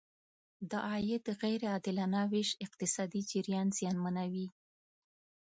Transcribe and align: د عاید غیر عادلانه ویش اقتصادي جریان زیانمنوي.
د 0.69 0.71
عاید 0.89 1.25
غیر 1.41 1.61
عادلانه 1.71 2.21
ویش 2.31 2.49
اقتصادي 2.65 3.21
جریان 3.31 3.67
زیانمنوي. 3.77 4.47